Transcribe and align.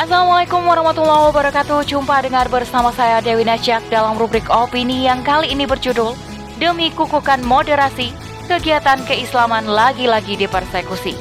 Assalamualaikum 0.00 0.64
warahmatullahi 0.64 1.28
wabarakatuh. 1.28 1.84
Jumpa 1.84 2.24
dengar 2.24 2.48
bersama 2.48 2.88
saya 2.88 3.20
Dewi 3.20 3.44
Najak 3.44 3.84
dalam 3.92 4.16
rubrik 4.16 4.48
opini 4.48 5.04
yang 5.04 5.20
kali 5.20 5.52
ini 5.52 5.68
berjudul 5.68 6.16
Demi 6.56 6.88
kukukan 6.88 7.44
moderasi, 7.44 8.08
kegiatan 8.48 9.04
keislaman 9.04 9.68
lagi-lagi 9.68 10.40
dipersekusi 10.40 11.12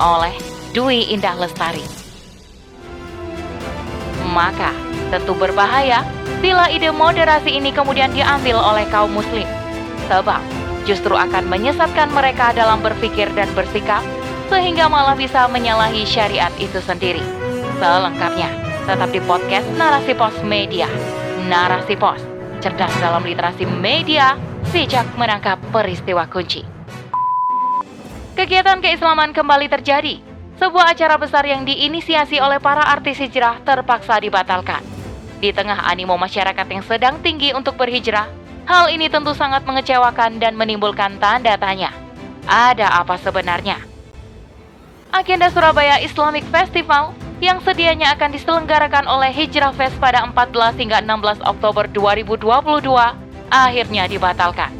oleh 0.00 0.32
Dwi 0.72 1.12
Indah 1.12 1.36
Lestari. 1.36 1.84
Maka 4.32 4.72
tentu 5.12 5.36
berbahaya 5.36 6.00
bila 6.40 6.72
ide 6.72 6.88
moderasi 6.88 7.52
ini 7.52 7.68
kemudian 7.68 8.16
diambil 8.16 8.56
oleh 8.56 8.88
kaum 8.88 9.12
muslim. 9.12 9.44
Sebab 10.08 10.40
justru 10.88 11.12
akan 11.12 11.52
menyesatkan 11.52 12.08
mereka 12.08 12.56
dalam 12.56 12.80
berpikir 12.80 13.28
dan 13.36 13.52
bersikap 13.52 14.00
sehingga 14.48 14.88
malah 14.88 15.20
bisa 15.20 15.44
menyalahi 15.52 16.08
syariat 16.08 16.52
itu 16.56 16.80
sendiri. 16.80 17.41
Selengkapnya, 17.82 18.46
tetap 18.86 19.10
di 19.10 19.18
podcast 19.26 19.66
Narasi 19.74 20.14
Pos 20.14 20.38
Media. 20.46 20.86
Narasi 21.50 21.98
Pos, 21.98 22.22
cerdas 22.62 22.94
dalam 23.02 23.26
literasi 23.26 23.66
media, 23.66 24.38
sejak 24.70 25.02
menangkap 25.18 25.58
peristiwa 25.74 26.22
kunci. 26.30 26.62
Kegiatan 28.38 28.78
keislaman 28.78 29.34
kembali 29.34 29.66
terjadi. 29.66 30.22
Sebuah 30.62 30.94
acara 30.94 31.18
besar 31.18 31.42
yang 31.42 31.66
diinisiasi 31.66 32.38
oleh 32.38 32.62
para 32.62 32.86
artis 32.86 33.18
hijrah 33.18 33.58
terpaksa 33.66 34.22
dibatalkan. 34.22 34.86
Di 35.42 35.50
tengah 35.50 35.82
animo 35.82 36.14
masyarakat 36.14 36.66
yang 36.70 36.86
sedang 36.86 37.18
tinggi 37.18 37.50
untuk 37.50 37.74
berhijrah, 37.74 38.30
hal 38.70 38.94
ini 38.94 39.10
tentu 39.10 39.34
sangat 39.34 39.66
mengecewakan 39.66 40.38
dan 40.38 40.54
menimbulkan 40.54 41.18
tanda 41.18 41.58
tanya. 41.58 41.90
Ada 42.46 43.02
apa 43.02 43.18
sebenarnya? 43.18 43.90
agenda 45.12 45.52
Surabaya 45.52 46.00
Islamic 46.00 46.40
Festival 46.48 47.12
yang 47.42 47.58
sedianya 47.58 48.14
akan 48.14 48.30
diselenggarakan 48.30 49.10
oleh 49.10 49.34
Hijrah 49.34 49.74
Fest 49.74 49.98
pada 49.98 50.22
14 50.22 50.78
hingga 50.78 51.02
16 51.02 51.42
Oktober 51.42 51.90
2022 51.90 52.86
akhirnya 53.50 54.06
dibatalkan. 54.06 54.70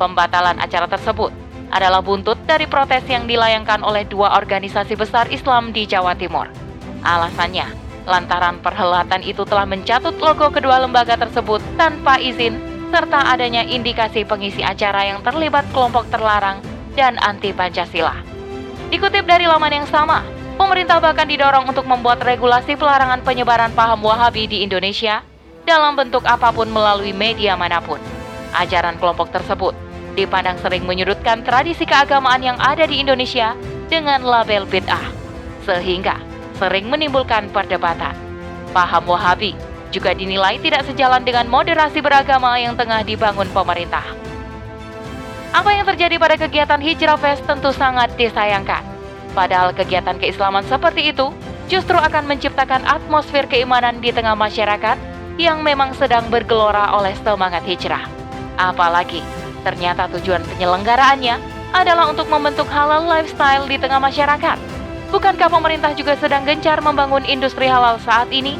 Pembatalan 0.00 0.56
acara 0.56 0.88
tersebut 0.88 1.28
adalah 1.68 2.00
buntut 2.00 2.40
dari 2.48 2.64
protes 2.64 3.04
yang 3.04 3.28
dilayangkan 3.28 3.84
oleh 3.84 4.08
dua 4.08 4.32
organisasi 4.40 4.96
besar 4.96 5.28
Islam 5.28 5.76
di 5.76 5.84
Jawa 5.84 6.16
Timur. 6.16 6.48
Alasannya, 7.04 7.68
lantaran 8.08 8.64
perhelatan 8.64 9.20
itu 9.20 9.44
telah 9.44 9.68
mencatut 9.68 10.16
logo 10.16 10.48
kedua 10.48 10.80
lembaga 10.80 11.20
tersebut 11.20 11.60
tanpa 11.76 12.16
izin 12.16 12.56
serta 12.88 13.28
adanya 13.28 13.60
indikasi 13.60 14.24
pengisi 14.24 14.64
acara 14.64 15.04
yang 15.04 15.20
terlibat 15.20 15.68
kelompok 15.76 16.08
terlarang 16.08 16.64
dan 16.96 17.20
anti 17.20 17.52
Pancasila. 17.52 18.16
Dikutip 18.88 19.28
dari 19.28 19.44
laman 19.44 19.84
yang 19.84 19.88
sama, 19.90 20.22
pemerintah 20.56 20.98
bahkan 20.98 21.28
didorong 21.28 21.68
untuk 21.68 21.84
membuat 21.84 22.24
regulasi 22.24 22.74
pelarangan 22.74 23.22
penyebaran 23.22 23.70
paham 23.76 24.00
Wahabi 24.02 24.48
di 24.48 24.64
Indonesia 24.64 25.22
dalam 25.68 25.94
bentuk 25.94 26.24
apa 26.24 26.50
pun 26.50 26.66
melalui 26.72 27.12
media 27.12 27.54
mana 27.54 27.78
pun. 27.78 28.00
Ajaran 28.56 28.96
kelompok 28.96 29.30
tersebut 29.30 29.76
dipandang 30.16 30.56
sering 30.64 30.88
menyudutkan 30.88 31.44
tradisi 31.44 31.84
keagamaan 31.84 32.40
yang 32.40 32.56
ada 32.56 32.88
di 32.88 33.04
Indonesia 33.04 33.52
dengan 33.92 34.24
label 34.24 34.64
bid'ah, 34.64 35.12
sehingga 35.68 36.16
sering 36.56 36.88
menimbulkan 36.88 37.52
perdebatan. 37.52 38.16
Paham 38.72 39.04
Wahabi 39.04 39.52
juga 39.92 40.16
dinilai 40.16 40.56
tidak 40.58 40.88
sejalan 40.88 41.20
dengan 41.22 41.44
moderasi 41.46 42.00
beragama 42.00 42.56
yang 42.56 42.74
tengah 42.74 43.04
dibangun 43.04 43.46
pemerintah. 43.52 44.04
Apa 45.52 45.72
yang 45.72 45.84
terjadi 45.84 46.16
pada 46.16 46.36
kegiatan 46.40 46.80
Hijrah 46.80 47.20
Fest 47.20 47.44
tentu 47.44 47.70
sangat 47.72 48.12
disayangkan. 48.16 48.95
Padahal 49.36 49.76
kegiatan 49.76 50.16
keislaman 50.16 50.64
seperti 50.64 51.12
itu 51.12 51.28
justru 51.68 52.00
akan 52.00 52.24
menciptakan 52.24 52.88
atmosfer 52.88 53.44
keimanan 53.44 54.00
di 54.00 54.08
tengah 54.08 54.32
masyarakat 54.32 54.96
yang 55.36 55.60
memang 55.60 55.92
sedang 55.92 56.24
bergelora 56.32 56.96
oleh 56.96 57.12
semangat 57.20 57.60
hijrah. 57.68 58.08
Apalagi, 58.56 59.20
ternyata 59.60 60.08
tujuan 60.16 60.40
penyelenggaraannya 60.56 61.36
adalah 61.76 62.08
untuk 62.08 62.24
membentuk 62.32 62.64
halal 62.72 63.04
lifestyle 63.04 63.68
di 63.68 63.76
tengah 63.76 64.00
masyarakat. 64.00 64.56
Bukankah 65.12 65.52
pemerintah 65.52 65.92
juga 65.92 66.16
sedang 66.16 66.48
gencar 66.48 66.80
membangun 66.80 67.28
industri 67.28 67.68
halal 67.68 68.00
saat 68.00 68.32
ini? 68.32 68.56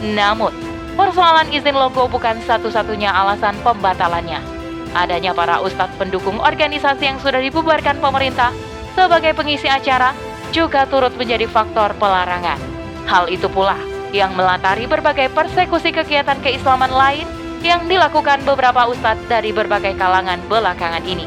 Namun, 0.00 0.56
persoalan 0.96 1.52
izin 1.52 1.76
logo 1.76 2.08
bukan 2.08 2.40
satu-satunya 2.48 3.12
alasan 3.12 3.60
pembatalannya 3.60 4.54
adanya 4.94 5.34
para 5.34 5.58
ustadz 5.58 5.98
pendukung 5.98 6.38
organisasi 6.38 7.02
yang 7.10 7.18
sudah 7.18 7.42
dibubarkan 7.42 7.98
pemerintah 7.98 8.54
sebagai 8.94 9.34
pengisi 9.34 9.66
acara 9.66 10.14
juga 10.54 10.86
turut 10.86 11.12
menjadi 11.18 11.50
faktor 11.50 11.92
pelarangan. 11.98 12.56
Hal 13.04 13.28
itu 13.28 13.50
pula 13.50 13.76
yang 14.14 14.32
melatari 14.38 14.86
berbagai 14.86 15.28
persekusi 15.34 15.90
kegiatan 15.90 16.38
keislaman 16.40 16.94
lain 16.94 17.26
yang 17.66 17.84
dilakukan 17.90 18.46
beberapa 18.46 18.86
ustadz 18.86 19.26
dari 19.26 19.50
berbagai 19.50 19.98
kalangan 19.98 20.38
belakangan 20.46 21.02
ini. 21.02 21.26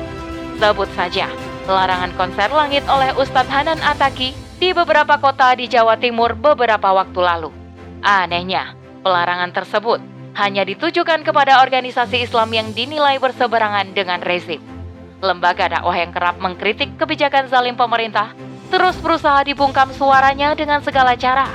Sebut 0.58 0.90
saja, 0.96 1.30
larangan 1.70 2.16
konser 2.18 2.50
langit 2.50 2.82
oleh 2.90 3.14
Ustadz 3.14 3.52
Hanan 3.52 3.78
Ataki 3.84 4.34
di 4.58 4.74
beberapa 4.74 5.22
kota 5.22 5.54
di 5.54 5.70
Jawa 5.70 6.00
Timur 6.02 6.34
beberapa 6.34 6.96
waktu 6.98 7.20
lalu. 7.22 7.54
Anehnya, 8.02 8.74
pelarangan 9.06 9.54
tersebut 9.54 10.02
hanya 10.34 10.66
ditujukan 10.66 11.22
kepada 11.22 11.62
organisasi 11.62 12.26
Islam 12.26 12.50
yang 12.54 12.68
dinilai 12.74 13.22
berseberangan 13.22 13.94
dengan 13.94 14.22
rezim. 14.22 14.77
Lembaga 15.18 15.66
dakwah 15.66 15.98
yang 15.98 16.14
kerap 16.14 16.38
mengkritik 16.38 16.94
kebijakan 17.02 17.50
zalim 17.50 17.74
pemerintah 17.74 18.38
terus 18.68 19.00
berusaha 19.00 19.42
dibungkam 19.48 19.90
suaranya 19.96 20.54
dengan 20.54 20.84
segala 20.84 21.16
cara. 21.18 21.48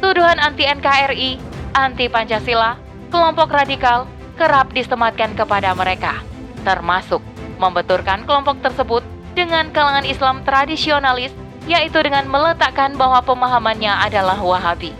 Tuduhan 0.00 0.38
anti 0.38 0.66
NKRI, 0.66 1.38
anti 1.74 2.06
Pancasila, 2.08 2.78
kelompok 3.10 3.50
radikal 3.52 4.06
kerap 4.40 4.72
disematkan 4.74 5.36
kepada 5.36 5.76
mereka, 5.76 6.24
termasuk 6.66 7.20
membenturkan 7.60 8.26
kelompok 8.26 8.58
tersebut 8.64 9.04
dengan 9.36 9.70
kalangan 9.70 10.08
Islam 10.08 10.42
tradisionalis, 10.42 11.30
yaitu 11.70 12.02
dengan 12.02 12.26
meletakkan 12.26 12.98
bahwa 12.98 13.22
pemahamannya 13.22 13.92
adalah 14.02 14.38
Wahabi. 14.40 14.90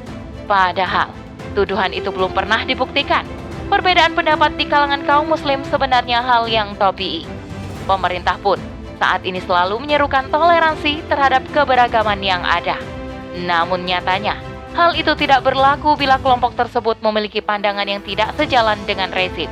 Padahal, 0.47 1.11
Tuduhan 1.53 1.91
itu 1.91 2.09
belum 2.15 2.33
pernah 2.33 2.63
dibuktikan. 2.63 3.27
Perbedaan 3.67 4.13
pendapat 4.13 4.55
di 4.61 4.69
kalangan 4.69 5.03
kaum 5.09 5.33
muslim 5.33 5.65
sebenarnya 5.65 6.21
hal 6.21 6.45
yang 6.45 6.77
tobii. 6.77 7.25
Pemerintah 7.83 8.39
pun 8.39 8.59
saat 9.03 9.27
ini 9.27 9.43
selalu 9.43 9.83
menyerukan 9.83 10.31
toleransi 10.31 11.03
terhadap 11.11 11.43
keberagaman 11.51 12.23
yang 12.23 12.43
ada. 12.47 12.79
Namun 13.35 13.83
nyatanya, 13.83 14.39
hal 14.79 14.95
itu 14.95 15.11
tidak 15.19 15.43
berlaku 15.43 15.99
bila 15.99 16.23
kelompok 16.23 16.55
tersebut 16.55 17.03
memiliki 17.03 17.43
pandangan 17.43 17.89
yang 17.89 17.99
tidak 18.07 18.31
sejalan 18.39 18.79
dengan 18.87 19.11
rezim. 19.11 19.51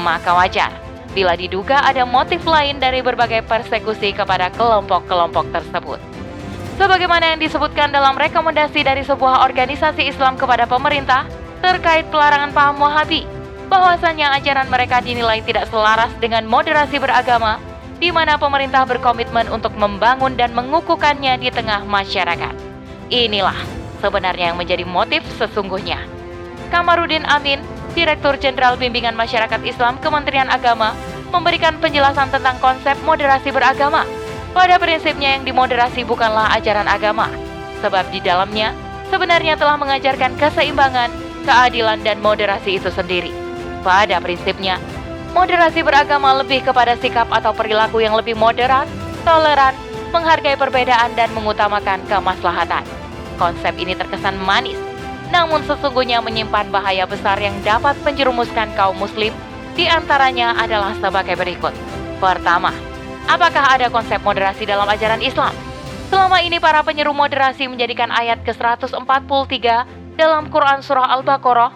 Maka 0.00 0.32
wajar 0.32 0.72
bila 1.10 1.34
diduga 1.34 1.82
ada 1.82 2.06
motif 2.06 2.40
lain 2.46 2.78
dari 2.78 3.02
berbagai 3.02 3.42
persekusi 3.44 4.14
kepada 4.14 4.48
kelompok-kelompok 4.54 5.50
tersebut. 5.50 5.98
Sebagaimana 6.80 7.36
yang 7.36 7.40
disebutkan 7.44 7.92
dalam 7.92 8.16
rekomendasi 8.16 8.80
dari 8.80 9.04
sebuah 9.04 9.44
organisasi 9.44 10.08
Islam 10.08 10.40
kepada 10.40 10.64
pemerintah 10.64 11.28
terkait 11.60 12.08
pelarangan 12.08 12.56
paham 12.56 12.80
Wahabi, 12.80 13.28
bahwasanya 13.70 14.34
ajaran 14.34 14.66
mereka 14.66 14.98
dinilai 14.98 15.40
tidak 15.46 15.70
selaras 15.70 16.10
dengan 16.18 16.44
moderasi 16.44 16.98
beragama, 16.98 17.62
di 18.02 18.10
mana 18.10 18.34
pemerintah 18.34 18.82
berkomitmen 18.82 19.46
untuk 19.48 19.70
membangun 19.78 20.34
dan 20.34 20.50
mengukuhkannya 20.52 21.38
di 21.38 21.48
tengah 21.54 21.86
masyarakat. 21.86 22.52
Inilah 23.08 23.56
sebenarnya 24.02 24.52
yang 24.52 24.58
menjadi 24.58 24.82
motif 24.82 25.22
sesungguhnya. 25.38 26.02
Kamarudin 26.74 27.22
Amin, 27.30 27.62
Direktur 27.94 28.38
Jenderal 28.42 28.74
Bimbingan 28.74 29.14
Masyarakat 29.14 29.62
Islam 29.62 30.02
Kementerian 30.02 30.50
Agama, 30.50 30.94
memberikan 31.30 31.78
penjelasan 31.78 32.30
tentang 32.34 32.58
konsep 32.58 32.98
moderasi 33.06 33.54
beragama 33.54 34.02
pada 34.50 34.82
prinsipnya 34.82 35.38
yang 35.38 35.46
dimoderasi 35.46 36.02
bukanlah 36.02 36.50
ajaran 36.58 36.90
agama, 36.90 37.30
sebab 37.78 38.02
di 38.10 38.18
dalamnya 38.18 38.74
sebenarnya 39.14 39.54
telah 39.54 39.78
mengajarkan 39.78 40.34
keseimbangan, 40.34 41.10
keadilan, 41.46 42.02
dan 42.02 42.18
moderasi 42.18 42.82
itu 42.82 42.90
sendiri. 42.90 43.39
Pada 43.80 44.20
prinsipnya, 44.20 44.76
moderasi 45.32 45.80
beragama 45.80 46.36
lebih 46.40 46.64
kepada 46.64 46.96
sikap 47.00 47.28
atau 47.32 47.56
perilaku 47.56 48.04
yang 48.04 48.12
lebih 48.16 48.36
moderat, 48.36 48.84
toleran, 49.24 49.72
menghargai 50.12 50.58
perbedaan, 50.58 51.16
dan 51.16 51.32
mengutamakan 51.32 52.04
kemaslahatan. 52.08 52.84
Konsep 53.40 53.72
ini 53.80 53.96
terkesan 53.96 54.36
manis, 54.44 54.76
namun 55.32 55.64
sesungguhnya 55.64 56.20
menyimpan 56.20 56.68
bahaya 56.68 57.08
besar 57.08 57.40
yang 57.40 57.56
dapat 57.64 57.96
menjerumuskan 58.04 58.68
kaum 58.76 58.96
muslim, 59.00 59.32
di 59.72 59.88
antaranya 59.88 60.52
adalah 60.60 60.92
sebagai 61.00 61.40
berikut. 61.40 61.72
Pertama, 62.20 62.76
Apakah 63.30 63.78
ada 63.78 63.86
konsep 63.94 64.18
moderasi 64.26 64.66
dalam 64.66 64.90
ajaran 64.90 65.22
Islam? 65.22 65.54
Selama 66.10 66.42
ini 66.42 66.58
para 66.58 66.82
penyeru 66.82 67.14
moderasi 67.14 67.70
menjadikan 67.70 68.10
ayat 68.10 68.42
ke-143 68.42 68.98
dalam 70.18 70.50
Quran 70.50 70.82
Surah 70.82 71.14
Al-Baqarah 71.14 71.70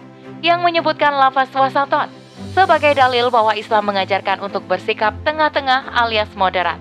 yang 0.45 0.61
menyebutkan 0.61 1.09
lafaz 1.09 1.49
wasaton 1.49 2.05
sebagai 2.53 2.93
dalil 2.93 3.33
bahwa 3.33 3.57
Islam 3.57 3.89
mengajarkan 3.89 4.45
untuk 4.45 4.63
bersikap 4.69 5.17
tengah-tengah 5.25 5.89
alias 5.91 6.29
moderat. 6.37 6.77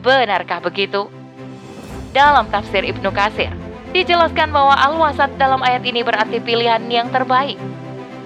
Benarkah 0.00 0.62
begitu? 0.62 1.10
Dalam 2.14 2.46
tafsir 2.48 2.86
Ibnu 2.86 3.10
Kasir, 3.10 3.52
dijelaskan 3.90 4.54
bahwa 4.54 4.74
al-wasat 4.78 5.34
dalam 5.36 5.60
ayat 5.60 5.82
ini 5.82 6.06
berarti 6.06 6.38
pilihan 6.38 6.80
yang 6.86 7.10
terbaik. 7.10 7.58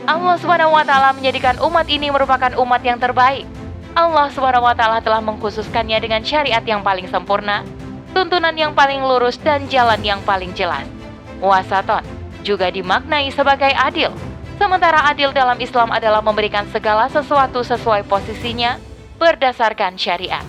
Allah 0.05 0.37
Subhanahu 0.37 0.77
wa 0.77 0.85
taala 0.85 1.17
menjadikan 1.17 1.57
umat 1.65 1.89
ini 1.89 2.13
merupakan 2.13 2.53
umat 2.61 2.85
yang 2.85 3.01
terbaik. 3.01 3.49
Allah 3.97 4.29
Subhanahu 4.29 4.69
wa 4.69 4.77
taala 4.77 5.01
telah 5.01 5.25
mengkhususkannya 5.25 5.97
dengan 5.97 6.21
syariat 6.21 6.61
yang 6.63 6.85
paling 6.85 7.09
sempurna, 7.09 7.65
tuntunan 8.13 8.53
yang 8.53 8.77
paling 8.77 9.01
lurus 9.01 9.41
dan 9.41 9.65
jalan 9.73 9.99
yang 10.05 10.21
paling 10.29 10.53
jelas. 10.53 10.85
Wasaton 11.41 12.05
juga 12.45 12.69
dimaknai 12.69 13.33
sebagai 13.33 13.73
adil. 13.73 14.13
Sementara 14.55 15.11
adil 15.11 15.35
dalam 15.35 15.59
Islam 15.59 15.91
adalah 15.91 16.23
memberikan 16.23 16.65
segala 16.71 17.11
sesuatu 17.11 17.61
sesuai 17.67 18.07
posisinya 18.07 18.79
berdasarkan 19.19 19.99
syariat. 19.99 20.45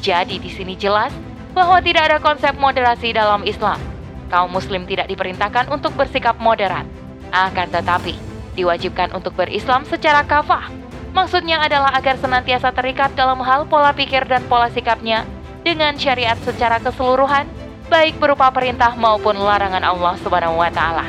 Jadi 0.00 0.38
di 0.40 0.50
sini 0.50 0.78
jelas 0.78 1.12
bahwa 1.52 1.82
tidak 1.82 2.08
ada 2.08 2.18
konsep 2.22 2.54
moderasi 2.56 3.10
dalam 3.12 3.42
Islam 3.42 3.90
kaum 4.30 4.48
muslim 4.54 4.86
tidak 4.86 5.10
diperintahkan 5.10 5.68
untuk 5.68 5.92
bersikap 5.98 6.38
moderat. 6.38 6.86
Akan 7.34 7.68
tetapi, 7.68 8.14
diwajibkan 8.54 9.10
untuk 9.10 9.34
berislam 9.34 9.82
secara 9.84 10.22
kafah. 10.22 10.70
Maksudnya 11.10 11.58
adalah 11.58 11.90
agar 11.98 12.14
senantiasa 12.22 12.70
terikat 12.70 13.10
dalam 13.18 13.42
hal 13.42 13.66
pola 13.66 13.90
pikir 13.90 14.30
dan 14.30 14.46
pola 14.46 14.70
sikapnya 14.70 15.26
dengan 15.66 15.98
syariat 15.98 16.38
secara 16.46 16.78
keseluruhan, 16.78 17.50
baik 17.90 18.22
berupa 18.22 18.46
perintah 18.54 18.94
maupun 18.94 19.34
larangan 19.34 19.82
Allah 19.82 20.14
Subhanahu 20.22 20.62
wa 20.62 20.70
taala. 20.70 21.04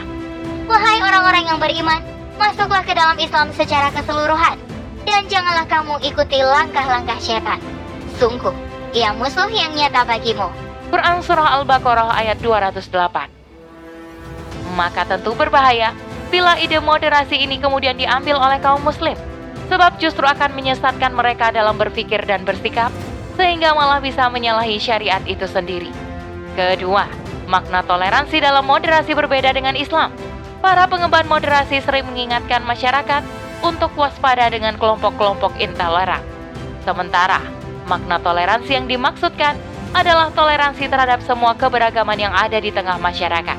Wahai 0.66 0.98
orang-orang 1.06 1.44
yang 1.46 1.60
beriman, 1.62 2.02
masuklah 2.42 2.82
ke 2.82 2.98
dalam 2.98 3.22
Islam 3.22 3.54
secara 3.54 3.94
keseluruhan 3.94 4.58
dan 5.06 5.22
janganlah 5.30 5.70
kamu 5.70 6.02
ikuti 6.02 6.42
langkah-langkah 6.42 7.22
syaitan. 7.22 7.62
Sungguh, 8.18 8.54
ia 8.98 9.14
musuh 9.14 9.46
yang 9.54 9.78
nyata 9.78 10.02
bagimu. 10.02 10.50
Quran 10.90 11.22
Surah 11.22 11.62
Al-Baqarah 11.62 12.18
ayat 12.18 12.42
208. 12.42 13.30
Maka 14.74 15.06
tentu 15.06 15.38
berbahaya 15.38 15.94
bila 16.34 16.58
ide 16.58 16.82
moderasi 16.82 17.38
ini 17.38 17.62
kemudian 17.62 17.94
diambil 17.96 18.42
oleh 18.42 18.58
kaum 18.58 18.82
muslim, 18.82 19.16
sebab 19.70 20.02
justru 20.02 20.26
akan 20.26 20.52
menyesatkan 20.58 21.14
mereka 21.14 21.54
dalam 21.54 21.78
berpikir 21.78 22.26
dan 22.26 22.42
bersikap, 22.44 22.90
sehingga 23.38 23.78
malah 23.78 24.02
bisa 24.02 24.28
menyalahi 24.32 24.80
syariat 24.82 25.22
itu 25.28 25.46
sendiri. 25.48 25.92
Kedua, 26.56 27.08
makna 27.48 27.84
toleransi 27.84 28.40
dalam 28.44 28.64
moderasi 28.68 29.16
berbeda 29.16 29.52
dengan 29.56 29.76
Islam. 29.76 30.12
Para 30.62 30.86
pengemban 30.86 31.26
moderasi 31.26 31.82
sering 31.82 32.06
mengingatkan 32.06 32.62
masyarakat 32.62 33.26
untuk 33.66 33.90
waspada 33.98 34.46
dengan 34.54 34.78
kelompok-kelompok 34.78 35.58
intoleran. 35.58 36.22
Sementara, 36.86 37.42
makna 37.90 38.22
toleransi 38.22 38.78
yang 38.78 38.86
dimaksudkan 38.86 39.58
adalah 39.98 40.30
toleransi 40.30 40.86
terhadap 40.86 41.20
semua 41.26 41.58
keberagaman 41.58 42.16
yang 42.16 42.32
ada 42.32 42.62
di 42.62 42.70
tengah 42.70 43.02
masyarakat, 43.02 43.58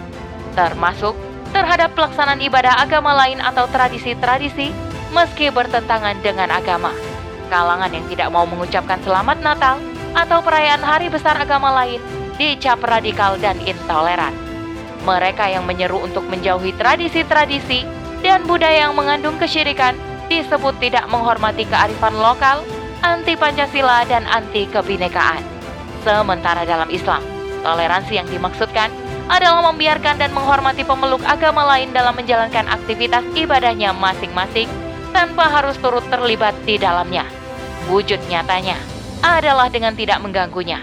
termasuk 0.54 1.18
terhadap 1.50 1.92
pelaksanaan 1.92 2.40
ibadah 2.40 2.78
agama 2.80 3.12
lain 3.12 3.42
atau 3.42 3.68
tradisi-tradisi 3.68 4.72
meski 5.12 5.52
bertentangan 5.52 6.16
dengan 6.24 6.48
agama. 6.54 6.94
Kalangan 7.52 7.92
yang 7.92 8.06
tidak 8.08 8.32
mau 8.32 8.48
mengucapkan 8.48 8.96
selamat 9.04 9.44
Natal 9.44 9.76
atau 10.16 10.40
perayaan 10.40 10.80
hari 10.80 11.12
besar 11.12 11.36
agama 11.36 11.68
lain 11.84 12.00
dicap 12.40 12.80
radikal 12.80 13.36
dan 13.36 13.60
intoleran. 13.68 14.41
Mereka 15.02 15.50
yang 15.50 15.66
menyeru 15.66 15.98
untuk 15.98 16.22
menjauhi 16.30 16.74
tradisi-tradisi 16.78 17.82
dan 18.22 18.46
budaya 18.46 18.86
yang 18.86 18.94
mengandung 18.94 19.34
kesyirikan 19.36 19.98
disebut 20.30 20.78
tidak 20.78 21.04
menghormati 21.10 21.66
kearifan 21.66 22.14
lokal, 22.16 22.62
anti 23.02 23.34
Pancasila, 23.34 24.06
dan 24.06 24.22
anti 24.30 24.64
kebinekaan. 24.70 25.42
Sementara 26.06 26.62
dalam 26.62 26.86
Islam, 26.88 27.22
toleransi 27.66 28.14
yang 28.14 28.28
dimaksudkan 28.30 28.88
adalah 29.26 29.70
membiarkan 29.70 30.18
dan 30.18 30.30
menghormati 30.34 30.82
pemeluk 30.86 31.22
agama 31.26 31.66
lain 31.74 31.90
dalam 31.94 32.14
menjalankan 32.14 32.66
aktivitas 32.70 33.22
ibadahnya 33.34 33.94
masing-masing 33.94 34.70
tanpa 35.14 35.46
harus 35.46 35.78
turut 35.78 36.02
terlibat 36.10 36.54
di 36.66 36.78
dalamnya. 36.78 37.26
Wujud 37.90 38.18
nyatanya 38.30 38.78
adalah 39.22 39.70
dengan 39.70 39.94
tidak 39.94 40.18
mengganggunya. 40.22 40.82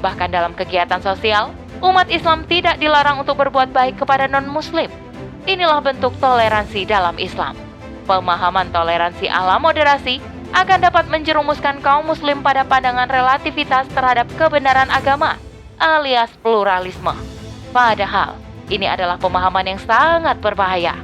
Bahkan 0.00 0.30
dalam 0.30 0.54
kegiatan 0.54 1.02
sosial, 1.02 1.50
umat 1.80 2.08
Islam 2.12 2.44
tidak 2.44 2.76
dilarang 2.76 3.20
untuk 3.20 3.40
berbuat 3.40 3.72
baik 3.72 4.00
kepada 4.00 4.28
non-muslim. 4.28 4.88
Inilah 5.48 5.80
bentuk 5.80 6.12
toleransi 6.20 6.84
dalam 6.84 7.16
Islam. 7.16 7.56
Pemahaman 8.04 8.68
toleransi 8.68 9.26
ala 9.28 9.56
moderasi 9.56 10.20
akan 10.50 10.78
dapat 10.82 11.06
menjerumuskan 11.08 11.78
kaum 11.80 12.10
muslim 12.10 12.42
pada 12.44 12.66
pandangan 12.66 13.08
relativitas 13.08 13.86
terhadap 13.94 14.26
kebenaran 14.36 14.90
agama 14.90 15.38
alias 15.80 16.28
pluralisme. 16.44 17.14
Padahal, 17.70 18.36
ini 18.68 18.84
adalah 18.84 19.16
pemahaman 19.16 19.64
yang 19.64 19.80
sangat 19.80 20.36
berbahaya 20.42 20.98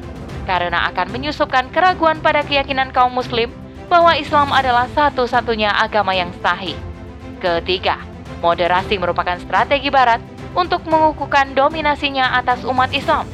karena 0.44 0.86
akan 0.92 1.10
menyusupkan 1.10 1.72
keraguan 1.74 2.22
pada 2.22 2.44
keyakinan 2.44 2.92
kaum 2.94 3.10
muslim 3.10 3.50
bahwa 3.86 4.14
Islam 4.18 4.50
adalah 4.50 4.90
satu-satunya 4.92 5.70
agama 5.74 6.14
yang 6.14 6.30
sahih. 6.42 6.74
Ketiga, 7.38 8.02
moderasi 8.42 8.98
merupakan 8.98 9.38
strategi 9.38 9.90
barat 9.90 10.18
untuk 10.56 10.82
mengukuhkan 10.88 11.52
dominasinya 11.52 12.34
atas 12.40 12.64
umat 12.64 12.90
Islam. 12.96 13.28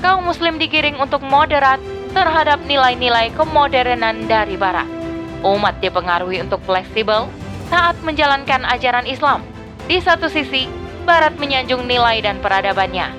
Kaum 0.00 0.22
muslim 0.22 0.56
digiring 0.56 0.96
untuk 1.02 1.20
moderat 1.26 1.82
terhadap 2.14 2.62
nilai-nilai 2.64 3.34
kemodernan 3.34 4.30
dari 4.30 4.54
barat 4.54 5.00
umat 5.44 5.80
dipengaruhi 5.80 6.44
untuk 6.44 6.60
fleksibel 6.68 7.28
saat 7.72 7.96
menjalankan 8.04 8.66
ajaran 8.68 9.08
Islam. 9.08 9.44
Di 9.88 9.98
satu 9.98 10.28
sisi, 10.30 10.68
Barat 11.00 11.34
menyanjung 11.40 11.88
nilai 11.88 12.20
dan 12.20 12.38
peradabannya. 12.44 13.10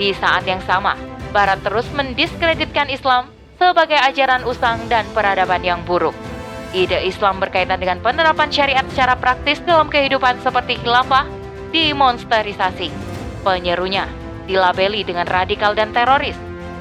Di 0.00 0.10
saat 0.16 0.48
yang 0.48 0.58
sama, 0.64 0.96
Barat 1.30 1.60
terus 1.60 1.84
mendiskreditkan 1.92 2.88
Islam 2.88 3.28
sebagai 3.60 4.00
ajaran 4.00 4.42
usang 4.48 4.80
dan 4.88 5.04
peradaban 5.12 5.60
yang 5.60 5.84
buruk. 5.84 6.16
Ide 6.72 7.06
Islam 7.06 7.38
berkaitan 7.38 7.78
dengan 7.78 8.02
penerapan 8.02 8.50
syariat 8.50 8.84
secara 8.90 9.16
praktis 9.16 9.62
dalam 9.62 9.86
kehidupan 9.86 10.42
seperti 10.42 10.80
khilafah 10.82 11.24
dimonsterisasi. 11.76 12.88
Penyerunya 13.44 14.08
dilabeli 14.48 15.04
dengan 15.04 15.28
radikal 15.28 15.76
dan 15.76 15.92
teroris. 15.92 16.34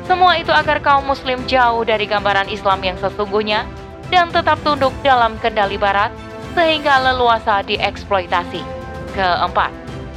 Semua 0.08 0.40
itu 0.40 0.56
agar 0.56 0.80
kaum 0.80 1.04
muslim 1.04 1.44
jauh 1.50 1.84
dari 1.84 2.08
gambaran 2.08 2.48
Islam 2.48 2.80
yang 2.80 2.96
sesungguhnya 3.02 3.68
dan 4.08 4.32
tetap 4.32 4.62
tunduk 4.64 4.94
dalam 5.04 5.36
kendali 5.44 5.76
Barat 5.76 6.14
sehingga 6.56 7.04
leluasa 7.04 7.66
dieksploitasi. 7.68 8.64
Keempat, 9.12 9.74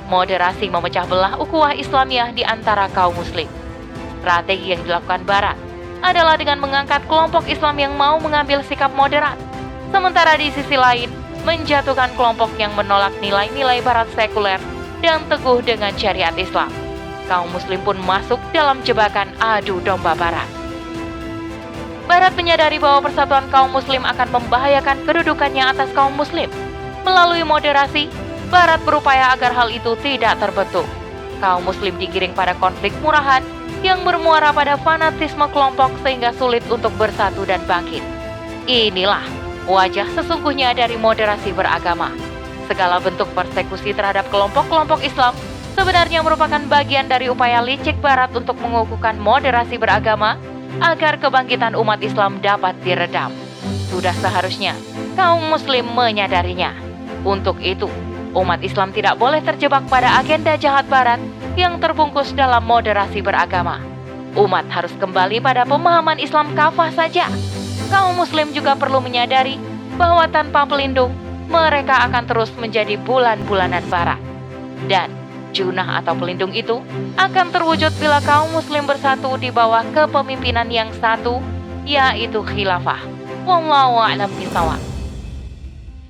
moderasi 0.06 0.70
memecah 0.70 1.08
belah 1.08 1.34
ukhuwah 1.40 1.74
Islamiyah 1.74 2.30
di 2.36 2.46
antara 2.46 2.86
kaum 2.94 3.16
muslim. 3.18 3.48
Strategi 4.22 4.76
yang 4.76 4.82
dilakukan 4.86 5.24
Barat 5.24 5.56
adalah 6.04 6.38
dengan 6.38 6.62
mengangkat 6.62 7.02
kelompok 7.10 7.48
Islam 7.50 7.74
yang 7.80 7.96
mau 7.98 8.20
mengambil 8.22 8.62
sikap 8.62 8.92
moderat, 8.94 9.34
sementara 9.90 10.38
di 10.38 10.52
sisi 10.54 10.78
lain 10.78 11.17
menjatuhkan 11.48 12.12
kelompok 12.12 12.52
yang 12.60 12.76
menolak 12.76 13.16
nilai-nilai 13.24 13.80
Barat 13.80 14.04
sekuler 14.12 14.60
dan 15.00 15.24
teguh 15.32 15.64
dengan 15.64 15.96
syariat 15.96 16.36
Islam. 16.36 16.68
Kaum 17.24 17.48
muslim 17.48 17.80
pun 17.80 17.96
masuk 18.04 18.36
dalam 18.52 18.84
jebakan 18.84 19.32
adu 19.40 19.80
domba 19.80 20.12
Barat. 20.12 20.44
Barat 22.04 22.36
menyadari 22.36 22.76
bahwa 22.76 23.08
persatuan 23.08 23.48
kaum 23.48 23.72
muslim 23.72 24.04
akan 24.04 24.28
membahayakan 24.28 24.96
kedudukannya 25.08 25.64
atas 25.72 25.88
kaum 25.96 26.12
muslim. 26.12 26.52
Melalui 27.04 27.44
moderasi, 27.48 28.12
Barat 28.52 28.80
berupaya 28.84 29.32
agar 29.32 29.52
hal 29.52 29.72
itu 29.72 29.96
tidak 30.04 30.36
terbentuk. 30.40 30.84
Kaum 31.40 31.64
muslim 31.64 31.96
digiring 31.96 32.32
pada 32.36 32.52
konflik 32.56 32.92
murahan 33.00 33.40
yang 33.80 34.04
bermuara 34.04 34.52
pada 34.52 34.76
fanatisme 34.80 35.48
kelompok 35.52 35.92
sehingga 36.04 36.32
sulit 36.36 36.64
untuk 36.68 36.92
bersatu 36.96 37.44
dan 37.44 37.60
bangkit. 37.68 38.04
Inilah 38.68 39.47
wajah 39.68 40.08
sesungguhnya 40.16 40.72
dari 40.72 40.96
moderasi 40.96 41.52
beragama. 41.52 42.08
Segala 42.64 42.98
bentuk 43.04 43.28
persekusi 43.36 43.92
terhadap 43.92 44.26
kelompok-kelompok 44.32 45.04
Islam 45.04 45.36
sebenarnya 45.76 46.24
merupakan 46.24 46.60
bagian 46.66 47.06
dari 47.06 47.28
upaya 47.28 47.60
licik 47.60 48.00
Barat 48.00 48.32
untuk 48.32 48.56
mengukuhkan 48.58 49.20
moderasi 49.20 49.76
beragama 49.76 50.40
agar 50.80 51.20
kebangkitan 51.20 51.76
umat 51.76 52.00
Islam 52.00 52.40
dapat 52.40 52.74
diredam. 52.80 53.30
Sudah 53.92 54.16
seharusnya 54.16 54.72
kaum 55.16 55.44
muslim 55.52 55.84
menyadarinya. 55.92 56.72
Untuk 57.24 57.60
itu, 57.60 57.88
umat 58.32 58.60
Islam 58.64 58.92
tidak 58.96 59.20
boleh 59.20 59.44
terjebak 59.44 59.84
pada 59.88 60.16
agenda 60.16 60.56
jahat 60.56 60.88
barat 60.88 61.20
yang 61.56 61.76
terbungkus 61.80 62.32
dalam 62.32 62.64
moderasi 62.64 63.20
beragama. 63.20 63.80
Umat 64.36 64.68
harus 64.70 64.92
kembali 65.00 65.40
pada 65.40 65.64
pemahaman 65.64 66.20
Islam 66.20 66.52
kafah 66.54 66.92
saja. 66.94 67.26
Kaum 67.88 68.20
muslim 68.20 68.52
juga 68.52 68.76
perlu 68.76 69.00
menyadari 69.00 69.56
bahwa 69.96 70.28
tanpa 70.28 70.68
pelindung, 70.68 71.10
mereka 71.48 72.04
akan 72.04 72.28
terus 72.28 72.52
menjadi 72.60 73.00
bulan-bulanan 73.00 73.82
barat. 73.88 74.20
Dan 74.84 75.08
junah 75.56 76.04
atau 76.04 76.12
pelindung 76.12 76.52
itu 76.52 76.84
akan 77.16 77.48
terwujud 77.48 77.90
bila 77.96 78.20
kaum 78.20 78.52
muslim 78.52 78.84
bersatu 78.84 79.40
di 79.40 79.48
bawah 79.48 79.82
kepemimpinan 79.96 80.68
yang 80.68 80.92
satu, 81.00 81.40
yaitu 81.88 82.44
khilafah. 82.44 83.00
Wallahu 83.48 83.96
a'lam 84.04 84.28
bishawab. 84.36 84.78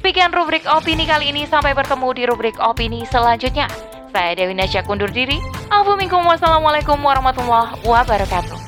Sekian 0.02 0.34
rubrik 0.34 0.66
opini 0.66 1.06
kali 1.06 1.30
ini, 1.30 1.46
sampai 1.46 1.78
bertemu 1.78 2.08
di 2.18 2.22
rubrik 2.26 2.58
opini 2.58 3.06
selanjutnya. 3.06 3.70
Saya 4.10 4.34
Dewi 4.34 4.58
Nasya 4.58 4.82
kundur 4.82 5.14
diri. 5.14 5.38
Assalamualaikum 5.70 6.98
warahmatullahi 6.98 7.78
wabarakatuh. 7.86 8.67